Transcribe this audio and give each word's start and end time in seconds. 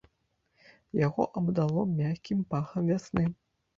Яго 1.07 1.27
абдало 1.41 1.81
мяккім 1.99 2.43
пахам 2.55 2.83
вясны. 2.93 3.25